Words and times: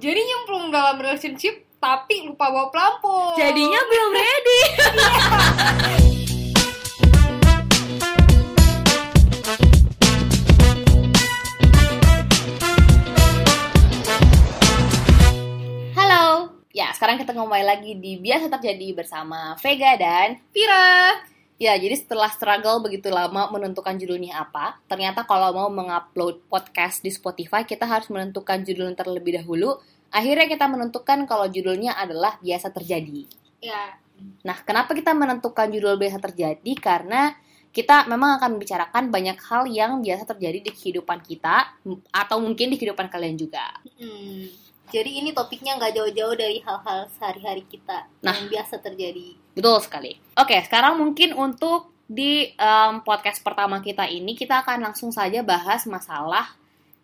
Jadi 0.00 0.16
nyemplung 0.16 0.72
dalam 0.72 0.96
relationship 0.96 1.76
tapi 1.76 2.24
lupa 2.24 2.48
bawa 2.48 2.72
pelampung. 2.72 3.36
Jadinya 3.36 3.84
belum 3.84 4.16
ready. 4.16 4.60
Halo. 16.00 16.56
Ya, 16.72 16.96
sekarang 16.96 17.20
kita 17.20 17.36
kembali 17.36 17.68
lagi 17.68 18.00
di 18.00 18.16
Biasa 18.24 18.48
Terjadi 18.56 18.96
bersama 18.96 19.52
Vega 19.60 20.00
dan 20.00 20.40
Pira. 20.48 21.12
Ya, 21.60 21.76
jadi 21.76 21.92
setelah 21.92 22.32
struggle 22.32 22.80
begitu 22.80 23.12
lama 23.12 23.52
menentukan 23.52 24.00
judulnya 24.00 24.40
apa, 24.48 24.80
ternyata 24.88 25.28
kalau 25.28 25.52
mau 25.52 25.68
mengupload 25.68 26.40
podcast 26.48 27.04
di 27.04 27.12
Spotify, 27.12 27.68
kita 27.68 27.84
harus 27.84 28.08
menentukan 28.08 28.64
judul 28.64 28.96
terlebih 28.96 29.36
dahulu. 29.36 29.76
Akhirnya 30.08 30.48
kita 30.48 30.64
menentukan 30.72 31.28
kalau 31.28 31.46
judulnya 31.52 32.00
adalah 32.00 32.40
Biasa 32.40 32.72
Terjadi. 32.72 33.28
Ya, 33.60 34.00
Nah, 34.44 34.56
kenapa 34.64 34.92
kita 34.92 35.12
menentukan 35.16 35.68
judul 35.72 35.96
biasa 35.96 36.20
terjadi? 36.20 36.72
Karena 36.76 37.32
kita 37.70 38.10
memang 38.10 38.40
akan 38.40 38.58
membicarakan 38.58 39.14
banyak 39.14 39.38
hal 39.46 39.62
yang 39.70 40.02
biasa 40.02 40.26
terjadi 40.26 40.58
di 40.58 40.70
kehidupan 40.74 41.22
kita 41.22 41.78
atau 42.10 42.36
mungkin 42.42 42.66
di 42.74 42.76
kehidupan 42.76 43.06
kalian 43.06 43.38
juga. 43.38 43.78
hmm, 43.86 44.69
jadi 44.90 45.22
ini 45.22 45.30
topiknya 45.30 45.74
nggak 45.74 45.94
jauh-jauh 45.94 46.34
dari 46.34 46.58
hal-hal 46.60 47.06
sehari-hari 47.14 47.64
kita 47.64 48.04
Nah. 48.20 48.34
yang 48.34 48.50
biasa 48.50 48.78
terjadi. 48.78 49.38
Betul 49.54 49.78
sekali. 49.80 50.18
Oke, 50.34 50.58
sekarang 50.60 50.98
mungkin 50.98 51.32
untuk 51.32 51.94
di 52.04 52.50
em, 52.50 52.94
podcast 53.00 53.38
pertama 53.40 53.78
kita 53.78 54.04
ini 54.04 54.34
kita 54.34 54.60
akan 54.60 54.82
langsung 54.82 55.10
saja 55.10 55.40
bahas 55.40 55.86
masalah 55.86 56.52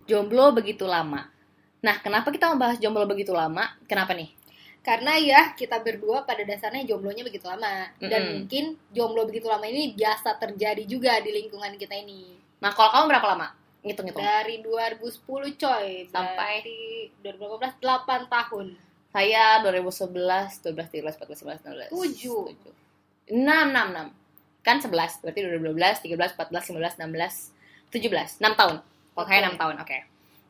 jomblo 0.05 0.51
begitu 0.51 0.83
lama. 0.83 1.31
Nah, 1.79 2.03
kenapa 2.03 2.31
kita 2.31 2.51
membahas 2.51 2.77
jomblo 2.77 3.07
begitu 3.07 3.31
lama? 3.31 3.71
Kenapa 3.87 4.11
nih? 4.13 4.35
Karena 4.83 5.19
ya 5.19 5.51
kita 5.53 5.83
berdua 5.83 6.23
pada 6.23 6.43
dasarnya 6.43 6.87
jomblonya 6.87 7.27
begitu 7.27 7.47
lama 7.47 7.91
dan 7.99 8.23
Mm-mm. 8.23 8.35
mungkin 8.43 8.65
jomblo 8.91 9.27
begitu 9.27 9.47
lama 9.47 9.67
ini 9.67 9.95
biasa 9.95 10.39
terjadi 10.39 10.83
juga 10.87 11.19
di 11.19 11.35
lingkungan 11.35 11.75
kita 11.75 11.95
ini. 11.99 12.39
Nah, 12.63 12.71
kalau 12.71 12.95
kamu 12.95 13.07
berapa 13.11 13.27
lama? 13.35 13.49
Ngitung-ngitung. 13.87 14.19
Dari 14.19 14.59
2010 14.67 15.63
coy 15.63 15.87
Sampai? 16.11 16.67
berarti 16.67 16.79
2015 17.23 17.79
8 17.79 18.27
tahun. 18.27 18.67
Saya 19.15 19.63
2011, 19.63 20.61
12, 20.61 20.75
13, 20.75 21.15
14, 21.15 21.47
15, 21.47 21.63
16. 21.63 21.95
Tujuh. 21.95 22.51
6, 23.31 23.39
6, 23.39 23.95
6. 23.95 24.11
Kan 24.67 24.77
11, 24.83 25.23
berarti 25.23 25.41
2012, 25.47 26.03
13, 26.03 26.35
14, 26.35 26.75
15, 26.75 26.99
16, 26.99 27.55
17. 27.95 28.43
6 28.43 28.59
tahun. 28.59 28.77
Saya 29.17 29.39
Oke. 29.41 29.55
6 29.55 29.57
tahun, 29.57 29.75
oke. 29.81 29.99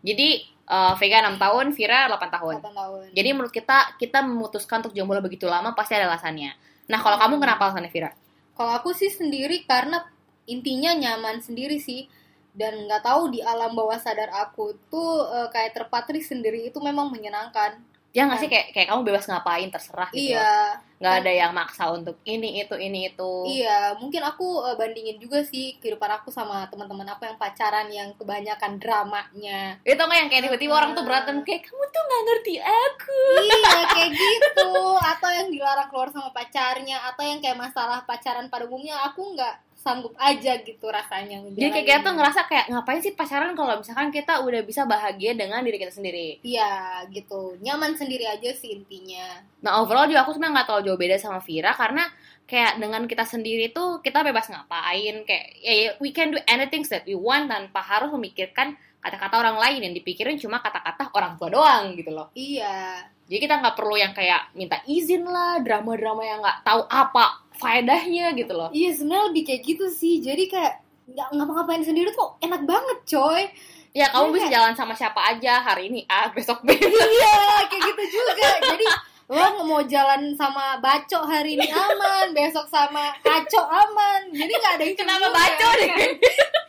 Jadi, 0.02 0.28
eh, 0.48 0.92
Vega 0.98 1.18
6 1.22 1.36
tahun, 1.36 1.66
Vira 1.76 2.08
8 2.08 2.30
tahun. 2.32 2.54
8 2.58 2.74
tahun. 2.74 3.04
Jadi 3.12 3.28
menurut 3.36 3.52
kita, 3.54 3.94
kita 4.00 4.24
memutuskan 4.24 4.82
untuk 4.82 4.96
jomblo 4.96 5.20
begitu 5.20 5.46
lama, 5.46 5.76
pasti 5.76 5.94
ada 5.94 6.08
alasannya. 6.10 6.56
Nah, 6.88 6.98
kalau 7.04 7.20
kamu 7.20 7.34
kenapa 7.38 7.70
alasannya, 7.70 7.92
Vira? 7.92 8.10
Kalau 8.56 8.72
aku 8.72 8.96
sih 8.96 9.12
sendiri 9.12 9.68
karena 9.68 10.02
intinya 10.48 10.96
nyaman 10.96 11.44
sendiri 11.44 11.76
sih 11.76 12.08
dan 12.56 12.88
nggak 12.88 13.04
tahu 13.04 13.28
di 13.28 13.44
alam 13.44 13.76
bawah 13.76 14.00
sadar 14.00 14.32
aku 14.32 14.72
tuh 14.88 15.28
eh, 15.28 15.48
kayak 15.52 15.76
terpatri 15.76 16.24
sendiri 16.24 16.64
itu 16.72 16.80
memang 16.80 17.12
menyenangkan. 17.12 17.76
Ya 18.16 18.24
nggak 18.24 18.40
sih, 18.40 18.48
kayak, 18.48 18.72
kayak 18.72 18.88
kamu 18.88 19.12
bebas 19.12 19.28
ngapain, 19.28 19.68
terserah 19.68 20.08
gitu. 20.08 20.32
Iya, 20.32 20.80
Nggak 20.96 21.14
ada 21.20 21.32
yang 21.36 21.52
maksa 21.52 21.92
untuk 21.92 22.16
ini, 22.24 22.64
itu, 22.64 22.72
ini, 22.80 23.12
itu. 23.12 23.32
iya. 23.44 23.92
Mungkin 24.00 24.24
aku 24.24 24.64
eh, 24.64 24.72
bandingin 24.80 25.20
juga 25.20 25.44
sih 25.44 25.76
kehidupan 25.76 26.08
aku 26.08 26.32
sama 26.32 26.64
teman-teman 26.72 27.04
aku 27.12 27.28
yang 27.28 27.36
pacaran 27.36 27.92
yang 27.92 28.08
kebanyakan 28.16 28.80
dramanya. 28.80 29.76
Itu 29.84 30.00
nggak 30.00 30.16
yang 30.16 30.28
kayak 30.32 30.44
tiba-tiba 30.48 30.72
orang 30.72 30.96
tuh 30.96 31.04
berantem, 31.04 31.44
kayak 31.44 31.68
kamu 31.68 31.84
tuh 31.92 32.02
nggak 32.08 32.22
ngerti 32.24 32.54
aku. 32.64 33.20
iya 33.44 33.80
kayak 33.92 34.10
gitu 34.16 34.70
atau 35.12 35.30
yang 35.36 35.48
dilarang 35.52 35.88
keluar 35.92 36.08
sama 36.08 36.32
pacarnya 36.56 36.96
atau 37.12 37.20
yang 37.20 37.36
kayak 37.44 37.60
masalah 37.60 38.00
pacaran 38.08 38.48
pada 38.48 38.64
umumnya 38.64 38.96
aku 39.04 39.36
nggak 39.36 39.60
sanggup 39.76 40.16
aja 40.16 40.56
gitu 40.64 40.88
rasanya 40.88 41.44
Jadi 41.53 41.69
kayak 41.69 41.84
kita 41.84 42.00
tuh 42.00 42.14
ngerasa 42.16 42.41
kayak 42.48 42.66
ngapain 42.72 43.04
sih 43.04 43.12
pacaran 43.12 43.53
kalau 43.53 43.76
misalkan 43.76 44.08
kita 44.08 44.41
udah 44.41 44.64
bisa 44.64 44.88
bahagia 44.88 45.36
dengan 45.36 45.60
diri 45.60 45.76
kita 45.76 45.92
sendiri. 45.92 46.41
iya 46.41 47.04
gitu 47.12 47.60
nyaman 47.60 47.92
sendiri 47.92 48.25
aja 48.25 48.56
sih 48.56 48.72
intinya 48.72 49.44
Nah 49.60 49.84
overall 49.84 50.08
juga 50.08 50.25
aku 50.25 50.32
sebenarnya 50.32 50.64
nggak 50.64 50.66
terlalu 50.72 50.84
jauh 50.88 51.00
beda 51.04 51.16
sama 51.20 51.44
Vira 51.44 51.76
karena 51.76 52.08
kayak 52.48 52.72
dengan 52.81 53.04
kita 53.04 53.28
sendiri 53.28 53.76
tuh 53.76 54.00
kita 54.00 54.25
bebas 54.25 54.48
ngapain 54.48 55.28
kayak 55.28 55.47
ya, 55.60 55.72
ya, 55.76 55.91
we 56.00 56.08
can 56.08 56.32
do 56.32 56.41
anything 56.48 56.81
that 56.88 57.04
we 57.04 57.12
want 57.12 57.52
tanpa 57.52 57.84
harus 57.84 58.08
memikirkan 58.16 58.81
kata-kata 59.04 59.38
orang 59.44 59.60
lain 59.60 59.92
yang 59.92 59.94
dipikirin 59.94 60.41
cuma 60.41 60.64
kata-kata 60.64 61.12
orang 61.12 61.36
tua 61.36 61.52
doang 61.52 61.92
gitu 61.94 62.10
loh. 62.10 62.32
iya 62.32 63.04
Jadi 63.26 63.38
kita 63.41 63.54
nggak 63.56 63.75
perlu 63.75 63.94
yang 63.94 64.12
kayak 64.12 64.50
minta 64.53 64.78
izin 64.84 65.22
lah 65.22 65.59
drama-drama 65.59 66.22
yang 66.22 66.38
nggak 66.38 66.62
tahu 66.62 66.87
apa 66.87 67.42
faedahnya 67.53 68.31
gitu 68.32 68.53
loh. 68.53 68.69
iya 68.70 68.91
sebenarnya 68.91 69.25
lebih 69.26 69.42
kayak 69.44 69.62
gitu 69.64 69.87
sih 69.88 70.20
jadi 70.20 70.44
kayak 70.47 70.75
nggak 71.09 71.28
ngapa-ngapain 71.32 71.81
sendiri 71.81 72.10
tuh 72.10 72.38
enak 72.38 72.62
banget 72.62 72.98
coy 73.09 73.42
Ya 73.91 74.06
kamu 74.09 74.28
Iya. 74.28 74.34
bisa 74.34 74.47
jalan 74.50 74.75
sama 74.75 74.92
siapa 74.92 75.25
aja 75.25 75.59
hari 75.60 75.88
ini 75.88 76.04
A 76.04 76.28
besok 76.28 76.60
B. 76.60 76.69
iya 77.16 77.37
kayak 77.64 77.82
gitu 77.88 78.03
juga 78.14 78.34
jadi 78.62 78.87
lo 79.26 79.43
mau 79.64 79.82
jalan 79.82 80.37
sama 80.37 80.76
bacok 80.78 81.25
hari 81.25 81.56
ini 81.56 81.66
aman 81.66 82.31
besok 82.31 82.69
sama 82.69 83.10
kacok 83.20 83.64
aman 83.64 84.31
jadi 84.31 84.53
nggak 84.53 84.72
ada 84.72 84.84
yang 84.84 84.94
Kenapa 84.94 85.19
cemburu. 85.25 85.34
baco 85.34 85.69
deh? 85.75 85.91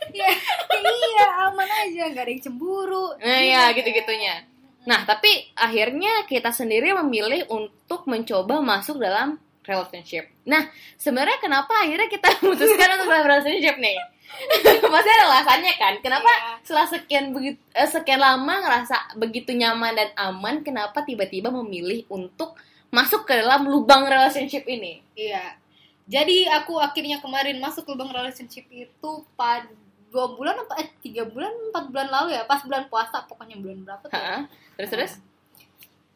Iya, 0.09 0.29
iya 0.73 1.25
aman 1.45 1.69
aja 1.69 2.03
nggak 2.07 2.23
ada 2.23 2.31
yang 2.31 2.41
cemburu 2.41 3.05
Nah, 3.19 3.41
ya 3.43 3.69
gitu-gitunya. 3.71 4.35
Nah, 4.87 5.03
tapi 5.03 5.51
akhirnya 5.53 6.23
kita 6.31 6.55
sendiri 6.55 6.95
memilih 7.03 7.43
untuk 7.51 8.07
mencoba 8.07 8.63
masuk 8.63 9.03
dalam 9.03 9.35
relationship. 9.67 10.31
Nah, 10.47 10.63
sebenarnya 10.95 11.43
kenapa 11.43 11.75
akhirnya 11.83 12.07
kita 12.07 12.31
memutuskan 12.39 12.95
untuk 12.95 13.07
dalam 13.11 13.27
relationship 13.27 13.75
nih? 13.77 13.99
Pasti 14.95 15.09
ada 15.11 15.25
alasannya 15.27 15.73
kan? 15.75 15.93
Kenapa 15.99 16.31
Iya. 16.31 16.51
setelah 16.63 16.87
sekian 16.87 17.25
begitu 17.35 17.59
sekian 17.75 18.19
lama 18.19 18.53
ngerasa 18.63 19.15
begitu 19.19 19.51
nyaman 19.55 19.95
dan 19.95 20.09
aman, 20.15 20.63
kenapa 20.63 21.03
tiba-tiba 21.03 21.51
memilih 21.51 22.07
untuk 22.07 22.55
masuk 22.91 23.27
ke 23.27 23.35
dalam 23.43 23.67
lubang 23.67 24.07
relationship 24.07 24.63
ini? 24.67 25.03
Iya. 25.15 25.55
Jadi 26.07 26.47
aku 26.47 26.79
akhirnya 26.79 27.19
kemarin 27.19 27.59
masuk 27.59 27.83
lubang 27.91 28.11
relationship 28.15 28.63
itu 28.71 29.11
pada 29.35 29.67
dua 30.07 30.25
bulan 30.35 30.55
apa 30.63 30.79
eh 30.79 30.87
tiga 31.03 31.27
bulan 31.27 31.51
empat 31.71 31.83
bulan 31.91 32.07
lalu 32.07 32.39
ya 32.39 32.47
pas 32.47 32.63
bulan 32.63 32.87
puasa 32.87 33.27
pokoknya 33.27 33.59
bulan 33.59 33.83
berapa 33.83 34.05
tuh. 34.07 34.15
Terus 34.79 34.89
terus? 34.89 35.11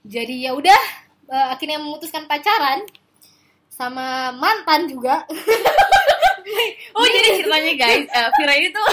Jadi 0.08 0.48
ya 0.48 0.56
udah 0.56 0.82
eh, 1.30 1.48
akhirnya 1.54 1.78
memutuskan 1.80 2.26
pacaran 2.26 2.84
sama 3.72 4.32
mantan 4.36 4.88
juga. 4.88 5.24
Oh 6.92 7.06
jadi 7.08 7.40
ceritanya 7.40 7.74
guys, 7.80 8.06
eh, 8.12 8.30
Vira 8.36 8.54
ini 8.60 8.70
tuh 8.74 8.84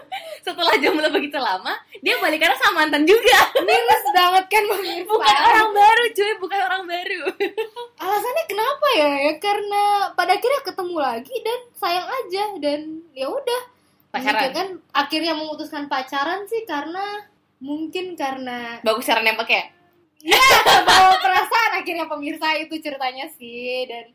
setelah 0.46 0.74
jomblo 0.78 1.08
begitu 1.10 1.36
lama, 1.36 1.74
dia 2.00 2.14
balikannya 2.22 2.56
sama 2.56 2.84
mantan 2.84 3.02
juga. 3.04 3.50
Miris 3.60 4.04
banget 4.14 4.44
kan 4.46 4.62
Bang. 4.70 4.84
Bukan 5.04 5.36
orang 5.50 5.70
baru 5.74 6.04
cuy, 6.14 6.32
bukan 6.38 6.60
orang 6.60 6.82
baru. 6.86 7.22
Alasannya 8.02 8.44
kenapa 8.46 8.86
ya? 8.96 9.10
Ya 9.28 9.32
karena 9.42 9.82
pada 10.14 10.32
akhirnya 10.38 10.60
ketemu 10.62 10.96
lagi 10.96 11.34
dan 11.42 11.60
sayang 11.76 12.08
aja 12.08 12.44
dan 12.62 12.80
ya 13.12 13.26
udah. 13.28 13.62
Pacaran. 14.10 14.50
kan 14.50 14.68
akhirnya 14.90 15.38
memutuskan 15.38 15.86
pacaran 15.86 16.42
sih 16.50 16.66
karena 16.66 17.30
mungkin 17.62 18.18
karena 18.18 18.82
Bagus 18.82 19.06
cara 19.06 19.22
nembaknya. 19.22 19.70
ya 20.20 20.36
bawa 20.84 21.16
perasaan 21.16 21.80
akhirnya 21.80 22.10
pemirsa 22.10 22.52
itu 22.58 22.76
ceritanya 22.82 23.30
sih 23.30 23.86
dan 23.86 24.10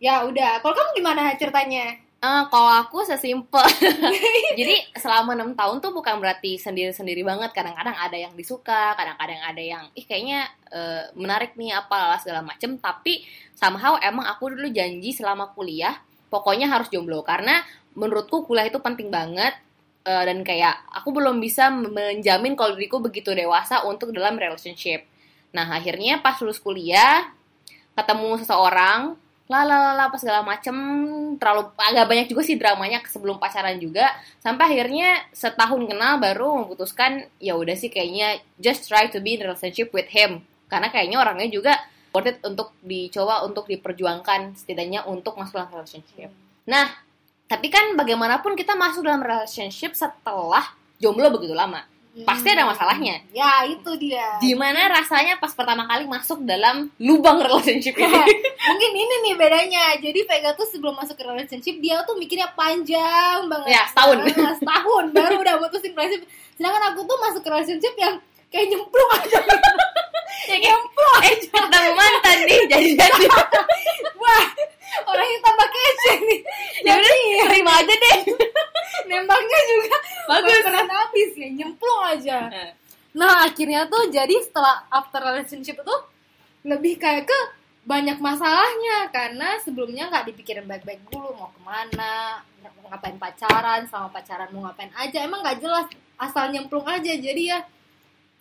ya 0.00 0.24
udah. 0.24 0.58
Kalau 0.64 0.74
kamu 0.74 0.90
gimana 1.04 1.36
ceritanya? 1.36 2.00
Eh, 2.24 2.44
kalau 2.48 2.72
aku 2.80 3.04
sesimpel. 3.04 3.60
Jadi 4.58 4.76
selama 4.96 5.36
enam 5.36 5.52
tahun 5.52 5.84
tuh 5.84 5.92
bukan 5.92 6.16
berarti 6.16 6.56
sendiri-sendiri 6.56 7.20
banget. 7.20 7.52
Kadang-kadang 7.52 7.92
ada 7.92 8.16
yang 8.16 8.32
disuka, 8.32 8.96
kadang-kadang 8.96 9.44
ada 9.44 9.60
yang 9.60 9.84
ih 9.92 10.08
kayaknya 10.08 10.48
eh, 10.72 11.12
menarik 11.12 11.52
nih 11.52 11.76
apalah 11.76 12.16
segala 12.16 12.40
macem. 12.40 12.80
Tapi 12.80 13.28
somehow 13.52 14.00
emang 14.00 14.24
aku 14.24 14.56
dulu 14.56 14.72
janji 14.72 15.12
selama 15.12 15.52
kuliah 15.52 16.00
pokoknya 16.34 16.66
harus 16.66 16.90
jomblo 16.90 17.22
karena 17.22 17.62
menurutku 17.94 18.42
kuliah 18.42 18.66
itu 18.66 18.82
penting 18.82 19.14
banget 19.14 19.54
Eh, 20.04 20.24
dan 20.28 20.44
kayak 20.44 20.84
aku 20.92 21.16
belum 21.16 21.40
bisa 21.40 21.72
menjamin 21.72 22.52
kalau 22.52 22.76
diriku 22.76 23.00
begitu 23.00 23.32
dewasa 23.32 23.88
untuk 23.88 24.12
dalam 24.12 24.36
relationship. 24.36 25.08
Nah 25.56 25.64
akhirnya 25.80 26.20
pas 26.20 26.36
lulus 26.44 26.60
kuliah 26.60 27.24
ketemu 27.96 28.36
seseorang 28.36 29.16
lalalala 29.48 30.12
apa 30.12 30.16
segala 30.20 30.44
macem 30.44 30.76
terlalu 31.40 31.72
agak 31.80 32.04
banyak 32.04 32.26
juga 32.28 32.42
sih 32.44 32.56
dramanya 32.60 33.00
sebelum 33.08 33.40
pacaran 33.40 33.80
juga 33.80 34.12
sampai 34.44 34.76
akhirnya 34.76 35.24
setahun 35.32 35.84
kenal 35.88 36.20
baru 36.20 36.64
memutuskan 36.64 37.24
ya 37.40 37.56
udah 37.56 37.76
sih 37.76 37.88
kayaknya 37.88 38.40
just 38.60 38.88
try 38.88 39.08
to 39.08 39.20
be 39.24 39.36
in 39.36 39.44
relationship 39.44 39.92
with 39.92 40.08
him 40.12 40.44
karena 40.68 40.88
kayaknya 40.92 41.20
orangnya 41.20 41.48
juga 41.48 41.76
worth 42.14 42.30
it 42.30 42.38
untuk 42.46 42.70
dicoba 42.80 43.42
untuk 43.42 43.66
diperjuangkan 43.66 44.54
setidaknya 44.54 45.02
untuk 45.10 45.34
masuk 45.34 45.58
dalam 45.58 45.70
relationship 45.74 46.30
nah 46.64 46.94
tapi 47.50 47.68
kan 47.68 47.98
bagaimanapun 47.98 48.54
kita 48.54 48.78
masuk 48.78 49.04
dalam 49.04 49.20
relationship 49.20 49.98
setelah 49.98 50.64
jomblo 51.02 51.28
begitu 51.34 51.52
lama 51.52 51.82
pasti 52.22 52.46
ada 52.46 52.62
masalahnya. 52.62 53.18
Ya, 53.34 53.66
itu 53.66 53.90
dia. 53.98 54.38
Gimana 54.38 54.86
rasanya 54.86 55.42
pas 55.42 55.50
pertama 55.50 55.82
kali 55.90 56.06
masuk 56.06 56.46
dalam 56.46 56.86
lubang 57.02 57.42
relationship 57.42 57.98
ini? 57.98 58.06
Mungkin 58.70 58.90
ini 58.94 59.14
nih 59.26 59.34
bedanya. 59.34 59.98
Jadi 59.98 60.22
Vega 60.22 60.54
tuh 60.54 60.70
sebelum 60.70 60.94
masuk 60.94 61.18
ke 61.18 61.26
relationship 61.26 61.82
dia 61.82 61.98
tuh 62.06 62.14
mikirnya 62.14 62.54
panjang 62.54 63.50
banget. 63.50 63.74
Ya, 63.74 63.82
setahun. 63.90 64.22
Nah, 64.22 64.54
setahun 64.62 65.04
baru 65.10 65.34
udah 65.42 65.54
mutusin 65.58 65.90
relationship. 65.90 66.30
Sedangkan 66.54 66.94
aku 66.94 67.02
tuh 67.02 67.18
masuk 67.18 67.42
ke 67.42 67.50
relationship 67.50 67.94
yang 67.98 68.14
kayak 68.54 68.70
nyemplung 68.70 69.10
aja. 69.18 69.42
ya, 70.48 70.56
kayak, 70.60 70.80
eh, 71.24 71.36
ketemu 71.48 71.90
mantan 71.96 72.38
nih, 72.44 72.60
jadi 72.68 72.88
jadi. 72.96 73.24
Wah, 74.22 74.46
orangnya 75.08 75.38
tambah 75.42 75.68
kece 75.68 76.12
nih. 76.22 76.40
ya 76.84 76.92
udah, 77.00 77.14
terima 77.48 77.72
aja 77.80 77.94
deh. 77.94 78.18
Nembaknya 79.08 79.60
juga 79.68 79.98
Bagus. 80.24 80.62
Keren 80.64 80.88
habis 80.88 81.30
ya, 81.36 81.48
nyemplung 81.52 82.02
aja. 82.04 82.38
Nah 83.14 83.46
akhirnya 83.46 83.86
tuh 83.86 84.10
jadi 84.10 84.34
setelah 84.42 84.88
after 84.90 85.20
relationship 85.22 85.78
itu 85.78 85.96
lebih 86.64 86.96
kayak 86.96 87.28
ke 87.28 87.40
banyak 87.84 88.16
masalahnya 88.16 89.12
karena 89.12 89.60
sebelumnya 89.60 90.08
nggak 90.08 90.32
dipikirin 90.32 90.64
baik-baik 90.64 91.04
dulu 91.12 91.36
mau 91.36 91.52
ke 91.52 91.60
mana 91.60 92.40
mau 92.64 92.88
ngapain 92.88 93.20
pacaran 93.20 93.84
sama 93.92 94.08
pacaran 94.08 94.48
mau 94.56 94.64
ngapain 94.64 94.88
aja 94.96 95.20
emang 95.20 95.44
nggak 95.44 95.60
jelas 95.60 95.84
asal 96.16 96.48
nyemplung 96.48 96.88
aja 96.88 97.12
jadi 97.12 97.42
ya 97.44 97.58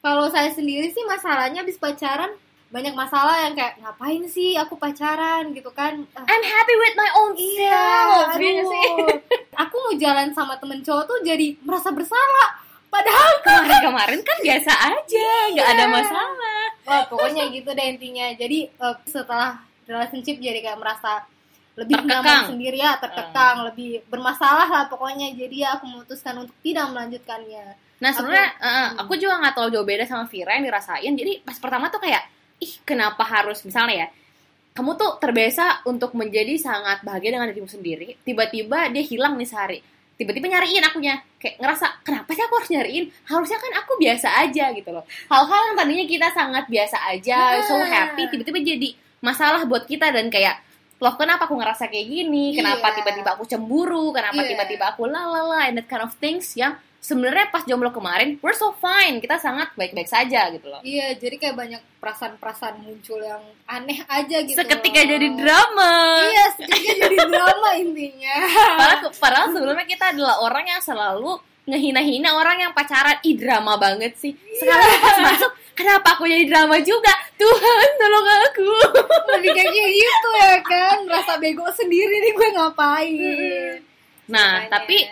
kalau 0.03 0.27
saya 0.27 0.51
sendiri 0.51 0.91
sih 0.91 1.01
masalahnya 1.03 1.63
habis 1.63 1.77
pacaran 1.77 2.35
banyak 2.67 2.91
masalah 2.91 3.37
yang 3.39 3.53
kayak 3.53 3.77
ngapain 3.77 4.25
sih 4.25 4.53
aku 4.53 4.75
pacaran 4.75 5.53
gitu 5.53 5.69
kan 5.69 5.93
Ah, 6.11 6.25
I'm 6.25 6.41
happy 6.43 6.75
with 6.75 6.95
my 6.95 7.09
own 7.15 7.31
Iya, 7.33 7.69
self. 7.69 8.35
Iya 8.35 8.63
sih? 8.63 8.87
Aku 9.63 9.75
mau 9.79 9.93
jalan 9.93 10.33
sama 10.33 10.57
temen 10.57 10.81
cowok 10.81 11.05
tuh 11.05 11.17
jadi 11.21 11.53
merasa 11.61 11.89
bersalah. 11.89 12.49
Padahal 12.89 13.29
Kemarin-kemarin 13.39 14.19
kan 14.21 14.37
biasa 14.39 14.71
aja, 14.89 15.29
nggak 15.49 15.67
ada 15.67 15.85
Iya. 15.85 15.93
masalah. 15.93 16.65
Wah, 16.83 17.03
pokoknya 17.07 17.43
gitu 17.49 17.69
deh 17.69 17.87
intinya. 17.87 18.25
Jadi 18.33 18.59
eh, 18.67 18.95
setelah 19.05 19.55
relationship 19.85 20.37
jadi 20.37 20.59
kayak 20.59 20.77
merasa 20.77 21.21
lebih 21.73 21.95
Terkekang. 21.97 22.21
nyaman 22.21 22.39
sendiri 22.53 22.77
ya, 22.77 22.91
terkekang, 23.01 23.55
lebih 23.65 24.05
bermasalah 24.05 24.67
lah 24.69 24.83
pokoknya. 24.85 25.33
Jadi 25.33 25.65
ya 25.65 25.75
aku 25.75 25.89
memutuskan 25.89 26.37
untuk 26.37 26.53
tidak 26.61 26.85
melanjutkannya. 26.93 27.65
Nah 27.97 28.11
sebenarnya 28.11 28.49
Aku- 28.53 28.67
eh, 28.67 28.89
aku 28.99 29.13
juga 29.17 29.33
nggak 29.41 29.53
terlalu 29.55 29.71
jauh 29.73 29.87
beda 29.87 30.03
sama 30.05 30.25
Vira 30.27 30.51
yang 30.53 30.65
dirasain. 30.67 31.13
Jadi 31.13 31.33
pas 31.41 31.57
pertama 31.57 31.89
tuh 31.89 31.97
kayak, 31.97 32.23
ih 32.59 32.73
kenapa 32.83 33.23
harus 33.23 33.63
misalnya 33.63 34.05
ya, 34.05 34.07
kamu 34.73 34.91
tuh 34.93 35.11
terbiasa 35.17 35.85
untuk 35.85 36.13
menjadi 36.13 36.57
sangat 36.57 37.01
bahagia 37.01 37.33
dengan 37.33 37.49
dirimu 37.49 37.69
sendiri. 37.69 38.17
Tiba-tiba 38.21 38.89
dia 38.89 39.03
hilang 39.05 39.37
nih 39.37 39.49
sehari. 39.49 39.79
Tiba-tiba 40.13 40.45
nyariin 40.45 40.83
akunya. 40.83 41.17
Kayak 41.41 41.57
ngerasa, 41.57 41.85
kenapa 42.01 42.29
sih 42.31 42.41
aku 42.41 42.53
harus 42.61 42.69
nyariin? 42.69 43.05
Harusnya 43.25 43.57
kan 43.57 43.71
aku 43.81 43.97
biasa 43.97 44.27
aja 44.45 44.69
gitu 44.71 44.89
loh. 44.93 45.01
Hal-hal 45.25 45.73
yang 45.73 45.75
tadinya 45.77 46.05
kita 46.05 46.27
sangat 46.31 46.65
biasa 46.69 46.97
aja, 47.09 47.65
so 47.65 47.73
Nah. 47.75 47.85
happy. 47.85 48.29
Tiba-tiba 48.29 48.59
jadi 48.61 48.89
masalah 49.19 49.65
buat 49.65 49.89
kita 49.89 50.09
dan 50.09 50.29
kayak, 50.29 50.61
loh 51.03 51.13
kenapa 51.13 51.43
aku 51.43 51.53
ngerasa 51.53 51.85
kayak 51.85 52.07
gini? 52.07 52.55
Kenapa 52.55 52.87
Iya. 52.87 52.95
tiba-tiba 52.95 53.29
aku 53.35 53.43
cemburu? 53.43 54.09
Kenapa 54.09 54.39
Iya. 54.39 54.55
tiba-tiba 54.55 54.85
aku 54.89 55.03
lalala 55.05 55.67
and 55.67 55.75
that 55.75 55.85
kind 55.85 55.99
of 55.99 56.15
things 56.15 56.55
yang 56.55 56.73
sebenarnya 56.97 57.51
pas 57.51 57.67
jomblo 57.67 57.91
kemarin 57.91 58.39
we're 58.39 58.55
so 58.55 58.71
fine 58.73 59.19
kita 59.19 59.35
sangat 59.35 59.75
baik-baik 59.75 60.07
saja 60.07 60.47
gitu 60.47 60.71
loh 60.71 60.79
Iya, 60.79 61.11
jadi 61.13 61.35
kayak 61.35 61.51
banyak 61.53 61.81
perasaan-perasaan 61.99 62.79
muncul 62.79 63.19
yang 63.19 63.43
aneh 63.65 63.99
aja 64.07 64.39
gitu. 64.39 64.55
seketika 64.55 65.03
loh. 65.03 65.09
jadi 65.11 65.27
drama 65.35 65.91
Iya, 66.23 66.45
seketika 66.55 66.91
jadi 67.03 67.17
drama 67.27 67.69
intinya. 67.75 68.35
padahal, 68.79 69.11
padahal 69.13 69.47
sebelumnya 69.51 69.83
kita 69.83 70.05
adalah 70.09 70.39
orang 70.39 70.63
yang 70.65 70.79
selalu 70.79 71.35
ngehina-hina 71.65 72.29
orang 72.33 72.57
yang 72.61 72.71
pacaran 72.71 73.19
ih 73.21 73.35
drama 73.35 73.75
banget 73.75 74.15
sih 74.15 74.31
sekarang 74.53 74.87
pas 74.97 75.17
masuk 75.25 75.51
kenapa 75.73 76.17
aku 76.17 76.25
jadi 76.29 76.45
drama 76.49 76.77
juga 76.81 77.11
Tuhan 77.37 77.87
tolong 77.99 78.27
aku 78.49 78.69
Lebih 79.37 79.51
kayak 79.57 79.71
gitu 79.73 80.29
ya 80.37 80.57
kan, 80.61 80.97
merasa 81.05 81.33
bego 81.41 81.65
sendiri 81.73 82.15
nih 82.23 82.31
gue 82.33 82.49
ngapain. 82.55 83.75
nah 84.29 84.63
tapi 84.71 85.03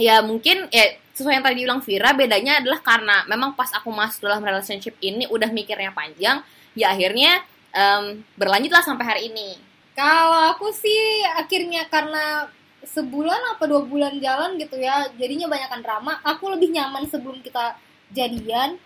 ya 0.00 0.24
mungkin 0.24 0.70
ya 0.72 0.96
sesuai 1.12 1.36
yang 1.36 1.44
tadi 1.44 1.60
bilang 1.60 1.80
Vira 1.84 2.16
bedanya 2.16 2.64
adalah 2.64 2.80
karena 2.80 3.28
memang 3.28 3.52
pas 3.52 3.68
aku 3.76 3.92
masuk 3.92 4.24
dalam 4.24 4.40
relationship 4.40 4.96
ini 5.04 5.28
udah 5.28 5.52
mikirnya 5.52 5.92
panjang 5.92 6.40
ya 6.72 6.96
akhirnya 6.96 7.44
em, 7.76 8.24
berlanjutlah 8.40 8.80
sampai 8.80 9.04
hari 9.04 9.22
ini 9.28 9.60
Kalau 9.92 10.54
aku 10.54 10.72
sih 10.72 11.20
akhirnya 11.36 11.84
karena 11.92 12.48
sebulan 12.80 13.56
apa 13.56 13.68
dua 13.68 13.84
bulan 13.84 14.16
jalan 14.16 14.56
gitu 14.56 14.80
ya, 14.80 15.12
jadinya 15.20 15.50
banyakkan 15.50 15.84
drama. 15.84 16.16
Aku 16.24 16.48
lebih 16.48 16.72
nyaman 16.72 17.04
sebelum 17.10 17.44
kita 17.44 17.76
jadian. 18.14 18.80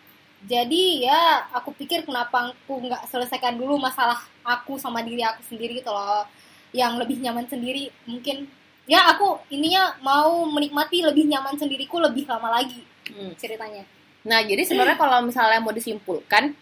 Jadi 0.44 1.08
ya 1.08 1.48
aku 1.56 1.72
pikir 1.72 2.04
kenapa 2.04 2.52
aku 2.52 2.84
nggak 2.84 3.08
selesaikan 3.08 3.56
dulu 3.56 3.80
masalah 3.80 4.20
aku 4.44 4.76
sama 4.76 5.00
diri 5.00 5.24
aku 5.24 5.40
sendiri 5.44 5.80
gitu 5.80 5.88
loh. 5.88 6.28
Yang 6.74 6.92
lebih 7.00 7.16
nyaman 7.24 7.48
sendiri 7.48 7.88
mungkin 8.04 8.44
ya 8.84 9.08
aku 9.16 9.40
ininya 9.48 9.96
mau 10.04 10.44
menikmati 10.44 11.00
lebih 11.00 11.24
nyaman 11.24 11.56
sendiriku 11.56 11.96
lebih 12.00 12.28
lama 12.28 12.60
lagi 12.60 12.84
Hmm. 13.04 13.36
ceritanya. 13.36 13.84
Nah, 14.24 14.40
jadi 14.40 14.64
sebenarnya 14.64 14.96
kalau 14.96 15.20
misalnya 15.20 15.60
mau 15.60 15.76
disimpulkan, 15.76 16.56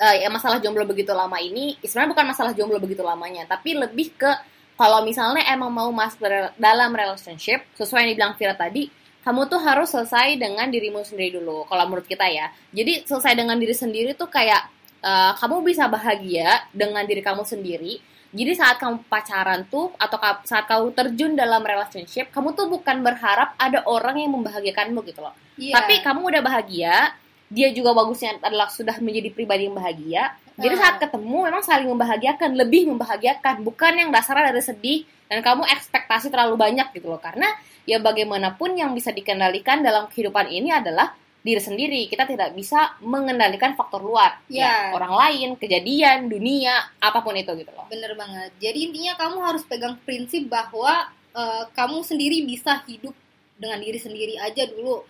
eh, 0.00 0.16
ya 0.24 0.32
masalah 0.32 0.56
jomblo 0.64 0.88
begitu 0.88 1.12
lama 1.12 1.36
ini 1.36 1.76
sebenarnya 1.84 2.16
bukan 2.16 2.26
masalah 2.32 2.52
jomblo 2.56 2.80
begitu 2.80 3.04
lamanya, 3.04 3.44
tapi 3.44 3.76
lebih 3.76 4.16
ke 4.16 4.32
kalau 4.80 5.04
misalnya 5.04 5.44
emang 5.52 5.68
mau 5.68 5.92
masuk 5.92 6.24
dalam 6.56 6.90
relationship, 6.96 7.68
sesuai 7.76 8.08
yang 8.08 8.10
dibilang 8.16 8.34
Vira 8.40 8.56
tadi, 8.56 8.88
kamu 9.22 9.46
tuh 9.46 9.60
harus 9.62 9.88
selesai 9.90 10.34
dengan 10.34 10.66
dirimu 10.66 11.06
sendiri 11.06 11.38
dulu. 11.38 11.62
Kalau 11.70 11.84
menurut 11.86 12.06
kita 12.06 12.26
ya, 12.26 12.50
jadi 12.74 13.06
selesai 13.06 13.38
dengan 13.38 13.54
diri 13.58 13.74
sendiri 13.74 14.18
tuh 14.18 14.26
kayak 14.26 14.66
eh, 15.02 15.32
kamu 15.38 15.62
bisa 15.62 15.86
bahagia 15.86 16.66
dengan 16.74 17.06
diri 17.06 17.22
kamu 17.22 17.46
sendiri. 17.46 18.02
Jadi 18.32 18.52
saat 18.56 18.80
kamu 18.80 19.04
pacaran 19.12 19.68
tuh 19.68 19.92
atau 20.00 20.16
saat 20.48 20.64
kamu 20.64 20.96
terjun 20.96 21.32
dalam 21.36 21.60
relationship, 21.60 22.32
kamu 22.32 22.56
tuh 22.56 22.64
bukan 22.64 23.04
berharap 23.04 23.52
ada 23.60 23.84
orang 23.84 24.24
yang 24.24 24.32
membahagiakanmu 24.32 25.04
gitu 25.04 25.20
loh. 25.20 25.36
Iya. 25.60 25.76
Tapi 25.76 26.00
kamu 26.00 26.32
udah 26.32 26.40
bahagia, 26.40 27.12
dia 27.52 27.68
juga 27.76 27.92
bagusnya 27.92 28.40
adalah 28.40 28.72
sudah 28.72 28.96
menjadi 29.04 29.28
pribadi 29.36 29.68
yang 29.68 29.76
bahagia. 29.76 30.32
Jadi 30.56 30.74
Ah. 30.76 30.80
saat 30.80 30.96
ketemu 31.04 31.52
memang 31.52 31.60
saling 31.60 31.88
membahagiakan, 31.92 32.50
lebih 32.56 32.88
membahagiakan, 32.88 33.60
bukan 33.60 33.92
yang 34.00 34.08
dasarnya 34.08 34.48
dari 34.48 34.64
sedih 34.64 35.04
dan 35.32 35.40
kamu 35.40 35.64
ekspektasi 35.64 36.28
terlalu 36.28 36.60
banyak 36.60 36.92
gitu 36.92 37.08
loh. 37.08 37.16
Karena 37.16 37.48
ya 37.88 37.96
bagaimanapun 38.04 38.76
yang 38.76 38.92
bisa 38.92 39.16
dikendalikan 39.16 39.80
dalam 39.80 40.12
kehidupan 40.12 40.52
ini 40.52 40.68
adalah 40.68 41.16
diri 41.40 41.56
sendiri. 41.56 42.04
Kita 42.04 42.28
tidak 42.28 42.52
bisa 42.52 43.00
mengendalikan 43.00 43.72
faktor 43.72 44.04
luar, 44.04 44.44
Ya. 44.52 44.68
Ya, 44.68 44.74
orang 44.92 45.16
lain, 45.16 45.48
kejadian, 45.56 46.28
dunia, 46.28 46.84
apa 47.00 47.24
pun 47.24 47.32
itu 47.32 47.48
gitu 47.56 47.72
loh. 47.72 47.88
Bener 47.88 48.12
banget. 48.12 48.52
Jadi 48.60 48.92
intinya 48.92 49.16
kamu 49.16 49.38
harus 49.40 49.64
pegang 49.64 49.96
prinsip 50.04 50.52
bahwa 50.52 51.08
eh, 51.32 51.64
kamu 51.72 52.04
sendiri 52.04 52.44
bisa 52.44 52.84
hidup 52.84 53.16
dengan 53.56 53.80
diri 53.80 53.96
sendiri 53.96 54.36
aja 54.36 54.68
dulu. 54.68 55.00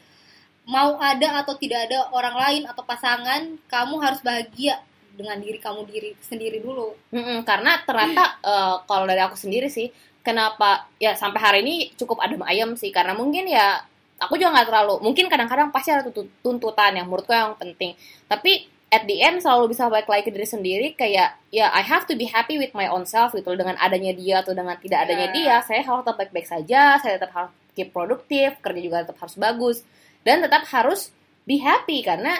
Mau 0.63 1.03
ada 1.03 1.43
atau 1.43 1.59
tidak 1.59 1.91
ada 1.91 2.15
orang 2.15 2.39
lain 2.39 2.63
atau 2.71 2.87
pasangan, 2.87 3.59
kamu 3.67 3.95
harus 3.99 4.23
bahagia 4.23 4.79
dengan 5.13 5.37
diri 5.43 5.59
kamu 5.59 5.85
diri 5.91 6.15
sendiri 6.23 6.63
dulu. 6.63 6.95
Mm-mm, 7.13 7.45
karena 7.45 7.83
ternyata 7.85 8.41
eh, 8.41 8.77
kalau 8.87 9.05
dari 9.05 9.21
aku 9.21 9.37
sendiri 9.37 9.69
sih, 9.69 9.91
kenapa 10.23 10.87
ya 11.03 11.15
sampai 11.19 11.41
hari 11.43 11.59
ini 11.67 11.75
cukup 11.99 12.23
adem 12.23 12.43
ayem 12.47 12.75
sih 12.79 12.95
karena 12.95 13.13
mungkin 13.13 13.47
ya 13.51 13.83
aku 14.23 14.39
juga 14.39 14.55
nggak 14.55 14.69
terlalu 14.71 14.95
mungkin 15.03 15.27
kadang-kadang 15.27 15.75
pasti 15.75 15.91
ada 15.91 16.07
tuntut- 16.07 16.31
tuntutan 16.41 16.95
yang 16.95 17.11
menurutku 17.11 17.35
yang 17.35 17.59
penting 17.59 17.99
tapi 18.31 18.71
at 18.93 19.03
the 19.09 19.19
end 19.19 19.43
selalu 19.43 19.73
bisa 19.75 19.91
balik 19.91 20.07
lagi 20.07 20.29
ke 20.29 20.33
diri 20.33 20.47
sendiri 20.47 20.89
kayak 20.95 21.35
ya 21.51 21.73
I 21.75 21.83
have 21.83 22.07
to 22.07 22.15
be 22.15 22.31
happy 22.31 22.61
with 22.61 22.71
my 22.77 22.87
own 22.87 23.03
self 23.03 23.35
gitu 23.35 23.51
dengan 23.59 23.75
adanya 23.83 24.15
dia 24.15 24.47
atau 24.47 24.55
dengan 24.55 24.79
tidak 24.79 25.11
adanya 25.11 25.27
Ya. 25.33 25.35
dia 25.35 25.55
saya 25.67 25.83
harus 25.83 26.07
tetap 26.07 26.17
baik-baik 26.23 26.47
saja 26.47 27.03
saya 27.03 27.19
tetap 27.19 27.33
harus 27.35 27.53
keep 27.75 27.91
produktif 27.91 28.61
kerja 28.63 28.81
juga 28.85 29.03
tetap 29.03 29.19
harus 29.19 29.35
bagus 29.35 29.77
dan 30.23 30.39
tetap 30.45 30.63
harus 30.71 31.11
be 31.43 31.59
happy 31.59 32.05
karena 32.07 32.37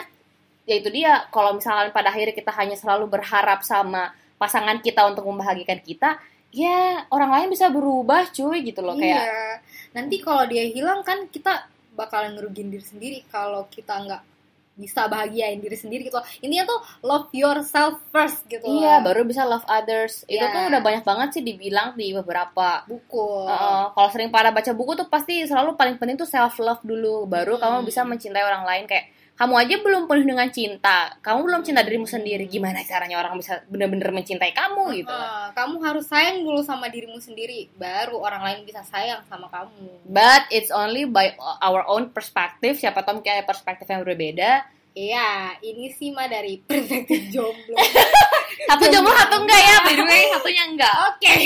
ya 0.63 0.79
itu 0.79 0.87
dia 0.87 1.27
kalau 1.35 1.57
misalkan 1.59 1.91
pada 1.91 2.13
akhirnya 2.13 2.31
kita 2.31 2.53
hanya 2.55 2.79
selalu 2.79 3.11
berharap 3.11 3.65
sama 3.67 4.15
pasangan 4.39 4.79
kita 4.79 5.03
untuk 5.11 5.27
membahagiakan 5.27 5.83
kita 5.83 6.15
ya 6.53 6.79
orang 7.09 7.33
lain 7.33 7.47
bisa 7.49 7.67
berubah 7.67 8.29
cuy 8.29 8.61
gitu 8.61 8.79
loh 8.79 8.93
kayak 8.93 9.19
Iya. 9.19 9.51
Nanti 9.91 10.17
kalau 10.19 10.45
dia 10.45 10.63
hilang 10.63 11.01
kan 11.01 11.25
kita 11.27 11.65
bakalan 11.91 12.33
ngerugiin 12.33 12.69
diri 12.69 12.81
sendiri 12.81 13.19
kalau 13.27 13.65
kita 13.67 13.93
nggak 13.99 14.21
bisa 14.73 15.05
bahagiain 15.05 15.57
diri 15.59 15.73
sendiri 15.75 16.01
gitu. 16.03 16.17
loh. 16.17 16.25
Intinya 16.39 16.65
tuh 16.65 16.79
love 17.03 17.29
yourself 17.31 18.01
first 18.09 18.41
gitu. 18.47 18.61
loh. 18.63 18.73
iya 18.75 18.97
baru 18.99 19.21
bisa 19.21 19.43
love 19.43 19.61
others 19.67 20.25
itu 20.25 20.33
Iya. 20.35 20.49
tuh 20.49 20.61
udah 20.67 20.81
banyak 20.81 21.03
banget 21.03 21.29
sih 21.31 21.43
dibilang 21.43 21.93
di 21.93 22.09
beberapa 22.11 22.81
buku. 22.83 23.45
Uh, 23.45 23.93
kalau 23.93 24.09
sering 24.09 24.29
pada 24.29 24.49
baca 24.49 24.73
buku 24.73 24.93
tuh 24.95 25.05
pasti 25.07 25.45
selalu 25.45 25.73
paling 25.73 25.97
penting 25.97 26.17
tuh 26.17 26.25
self 26.25 26.57
love 26.57 26.81
dulu 26.81 27.25
baru 27.27 27.53
Hmm. 27.55 27.61
kamu 27.63 27.77
bisa 27.85 28.01
mencintai 28.01 28.41
orang 28.41 28.65
lain 28.65 28.85
kayak 28.85 29.12
kamu 29.33 29.53
aja 29.57 29.75
belum 29.81 30.05
penuh 30.05 30.25
dengan 30.29 30.45
cinta. 30.53 31.17
Kamu 31.25 31.41
belum 31.41 31.61
cinta 31.65 31.81
dirimu 31.81 32.05
sendiri. 32.05 32.45
Gimana 32.45 32.85
caranya 32.85 33.17
orang 33.17 33.33
bisa 33.41 33.65
benar-benar 33.65 34.13
mencintai 34.13 34.53
kamu 34.53 35.03
gitu 35.03 35.09
Uh, 35.13 35.49
kamu 35.57 35.75
harus 35.81 36.05
sayang 36.05 36.45
dulu 36.45 36.61
sama 36.61 36.85
dirimu 36.89 37.17
sendiri, 37.17 37.69
baru 37.73 38.17
orang 38.21 38.41
lain 38.45 38.59
bisa 38.65 38.85
sayang 38.85 39.25
sama 39.25 39.49
kamu. 39.49 40.05
but 40.05 40.45
it's 40.53 40.69
only 40.69 41.09
by 41.09 41.33
our 41.65 41.81
own 41.89 42.13
perspective. 42.13 42.77
Siapa 42.77 43.01
tahu 43.01 43.25
ada 43.25 43.41
perspektif 43.41 43.89
yang 43.89 44.05
berbeda 44.05 44.65
Iya, 44.93 45.29
ini 45.59 45.89
sih 45.89 46.09
mah 46.09 46.25
dari 46.25 46.61
perspektif 46.67 47.29
jomblo. 47.29 47.73
satu 48.63 48.85
jomblo 48.87 49.09
satu 49.11 49.41
enggak 49.41 49.57
ya 49.59 49.75
by 49.81 49.93
the 49.93 50.05
way 50.05 50.21
satunya 50.33 50.63
enggak 50.65 50.93
Oke. 51.09 51.31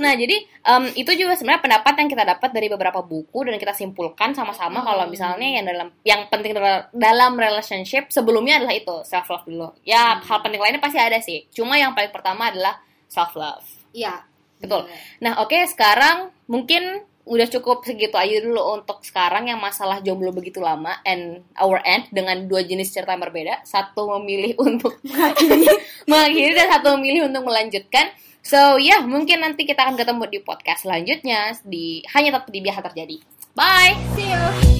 Nah, 0.00 0.16
jadi 0.16 0.32
em, 0.64 0.84
itu 0.96 1.12
juga 1.12 1.36
sebenarnya 1.36 1.60
pendapat 1.60 1.92
yang 1.94 2.08
kita 2.08 2.24
dapat 2.24 2.50
dari 2.50 2.72
beberapa 2.72 3.04
buku 3.04 3.44
dan 3.44 3.60
kita 3.60 3.76
simpulkan 3.76 4.32
sama-sama 4.32 4.80
Hmm. 4.80 4.88
kalau 4.88 5.04
misalnya 5.06 5.44
yang 5.44 5.64
dalam 5.68 5.88
yang 6.02 6.24
penting 6.32 6.56
dalam, 6.90 7.32
relationship 7.36 8.08
sebelumnya 8.08 8.56
adalah 8.56 8.72
itu 8.72 8.96
self 9.04 9.28
love 9.28 9.44
dulu. 9.44 9.68
Ya, 9.84 10.16
Hmm. 10.16 10.24
hal 10.24 10.38
penting 10.40 10.56
lainnya 10.56 10.80
pasti 10.80 10.96
ada 10.96 11.20
sih. 11.20 11.44
Cuma 11.52 11.76
yang 11.76 11.92
paling 11.92 12.08
pertama 12.08 12.48
adalah 12.48 12.80
self 13.12 13.36
love. 13.36 13.60
Iya. 13.92 14.24
Betul. 14.56 14.88
bener. 14.88 14.96
Nah, 15.20 15.32
oke 15.44 15.58
sekarang 15.68 16.32
mungkin 16.48 17.04
udah 17.30 17.46
cukup 17.46 17.86
segitu 17.86 18.18
aja 18.18 18.42
dulu 18.42 18.82
untuk 18.82 19.06
sekarang 19.06 19.46
yang 19.46 19.62
masalah 19.62 20.02
jomblo 20.02 20.34
begitu 20.34 20.58
lama 20.58 20.98
and 21.06 21.46
our 21.54 21.78
end 21.86 22.10
dengan 22.10 22.50
dua 22.50 22.66
jenis 22.66 22.90
cerita 22.90 23.14
yang 23.14 23.22
berbeda. 23.22 23.62
Satu 23.62 24.10
memilih 24.18 24.58
untuk 24.58 24.98
mengakhiri, 25.06 25.70
mengakhiri 26.10 26.52
dan 26.58 26.68
satu 26.74 26.98
memilih 26.98 27.30
untuk 27.30 27.46
melanjutkan. 27.46 28.10
So, 28.42 28.82
ya, 28.82 28.98
mungkin 29.06 29.46
nanti 29.46 29.62
kita 29.62 29.86
akan 29.86 29.94
ketemu 29.94 30.26
di 30.26 30.38
podcast 30.42 30.82
selanjutnya 30.82 31.54
di 31.62 32.02
hanya 32.10 32.34
tetap 32.34 32.50
di 32.50 32.60
biasa 32.66 32.80
terjadi. 32.90 33.16
Bye. 33.54 33.94
See 34.18 34.26
you. 34.26 34.79